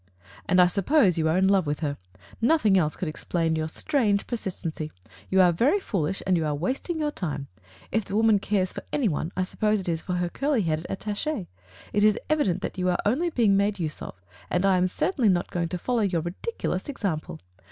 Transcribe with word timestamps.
'*And 0.49 0.59
I 0.59 0.65
suppose 0.65 1.19
you 1.19 1.29
are 1.29 1.37
in 1.37 1.47
love 1.47 1.67
with 1.67 1.81
her. 1.81 1.95
Nothing 2.41 2.75
else 2.75 2.95
could 2.95 3.07
explain 3.07 3.55
your 3.55 3.67
strange 3.69 4.25
per 4.25 4.35
sistency. 4.35 4.89
You 5.29 5.41
are 5.41 5.51
very 5.51 5.79
foolish, 5.79 6.23
and 6.25 6.35
you 6.35 6.43
are 6.43 6.55
wasting 6.55 6.97
your 6.97 7.11
time. 7.11 7.49
If 7.91 8.05
the 8.05 8.15
woman 8.15 8.39
cares 8.39 8.73
for 8.73 8.83
any 8.91 9.07
one, 9.07 9.31
I 9.37 9.43
suppose 9.43 9.79
it 9.79 9.87
is 9.87 10.01
for 10.01 10.13
her 10.13 10.27
curly 10.29 10.63
headed 10.63 10.87
attach^. 10.89 11.45
It 11.93 12.03
is 12.03 12.17
evident 12.31 12.63
that 12.63 12.79
you 12.79 12.89
are 12.89 12.97
only 13.05 13.29
being 13.29 13.55
made 13.55 13.77
use 13.77 14.01
of, 14.01 14.15
and 14.49 14.65
I 14.65 14.75
am 14.77 14.87
certainly 14.87 15.29
not 15.29 15.51
going 15.51 15.69
to 15.69 15.77
follow 15.77 16.01
your 16.01 16.23
ridic 16.23 16.57
ulous 16.63 16.89
example. 16.89 17.39